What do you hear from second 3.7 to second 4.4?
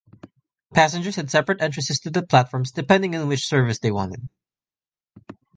they wanted.